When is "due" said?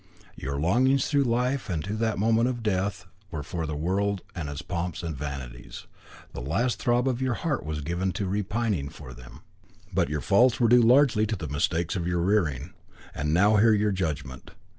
10.69-10.81